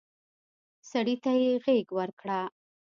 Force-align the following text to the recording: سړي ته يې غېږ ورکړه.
سړي 0.89 1.15
ته 1.23 1.31
يې 1.41 1.51
غېږ 1.63 1.87
ورکړه. 1.99 2.39